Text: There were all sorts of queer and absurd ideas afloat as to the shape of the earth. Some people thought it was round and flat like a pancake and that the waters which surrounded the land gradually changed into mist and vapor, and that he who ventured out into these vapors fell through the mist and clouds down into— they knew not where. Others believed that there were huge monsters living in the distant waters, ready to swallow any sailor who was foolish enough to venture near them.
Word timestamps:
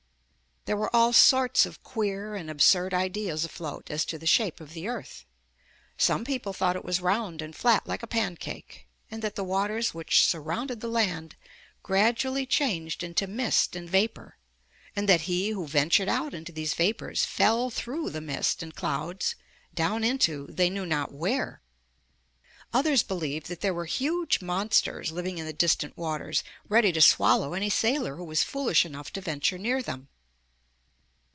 There 0.65 0.77
were 0.77 0.95
all 0.95 1.11
sorts 1.11 1.65
of 1.65 1.81
queer 1.81 2.35
and 2.35 2.47
absurd 2.47 2.93
ideas 2.93 3.43
afloat 3.43 3.89
as 3.89 4.05
to 4.05 4.19
the 4.19 4.27
shape 4.27 4.61
of 4.61 4.73
the 4.75 4.87
earth. 4.87 5.25
Some 5.97 6.23
people 6.23 6.53
thought 6.53 6.75
it 6.75 6.85
was 6.85 7.01
round 7.01 7.41
and 7.41 7.55
flat 7.55 7.87
like 7.87 8.03
a 8.03 8.07
pancake 8.07 8.85
and 9.09 9.23
that 9.23 9.33
the 9.35 9.43
waters 9.43 9.95
which 9.95 10.23
surrounded 10.23 10.79
the 10.79 10.87
land 10.87 11.35
gradually 11.81 12.45
changed 12.45 13.01
into 13.01 13.25
mist 13.25 13.75
and 13.75 13.89
vapor, 13.89 14.37
and 14.95 15.09
that 15.09 15.21
he 15.21 15.49
who 15.49 15.65
ventured 15.65 16.07
out 16.07 16.35
into 16.35 16.51
these 16.51 16.75
vapors 16.75 17.25
fell 17.25 17.71
through 17.71 18.11
the 18.11 18.21
mist 18.21 18.61
and 18.61 18.75
clouds 18.75 19.33
down 19.73 20.03
into— 20.03 20.45
they 20.51 20.69
knew 20.69 20.85
not 20.85 21.11
where. 21.11 21.63
Others 22.71 23.01
believed 23.01 23.47
that 23.47 23.61
there 23.61 23.73
were 23.73 23.85
huge 23.85 24.41
monsters 24.43 25.11
living 25.11 25.39
in 25.39 25.47
the 25.47 25.53
distant 25.53 25.97
waters, 25.97 26.43
ready 26.69 26.91
to 26.91 27.01
swallow 27.01 27.55
any 27.55 27.69
sailor 27.71 28.17
who 28.17 28.23
was 28.25 28.43
foolish 28.43 28.85
enough 28.85 29.11
to 29.11 29.21
venture 29.21 29.57
near 29.57 29.81
them. 29.81 30.07